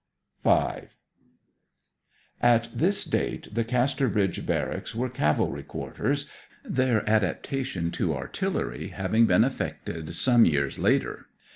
[0.43, 0.87] V
[2.41, 6.27] At this date the Casterbridge Barracks were cavalry quarters,
[6.63, 11.27] their adaptation to artillery having been effected some years later.